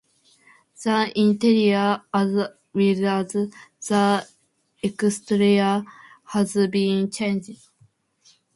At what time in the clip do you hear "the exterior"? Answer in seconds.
3.83-5.83